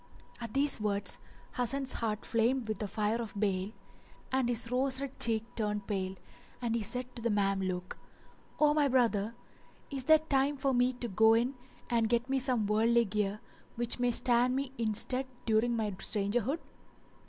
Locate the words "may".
13.99-14.09